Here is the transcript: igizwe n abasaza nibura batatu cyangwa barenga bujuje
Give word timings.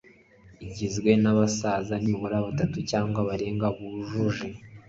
igizwe 0.65 1.11
n 1.21 1.25
abasaza 1.31 1.93
nibura 2.03 2.37
batatu 2.47 2.77
cyangwa 2.89 3.19
barenga 3.29 3.67
bujuje 3.77 4.47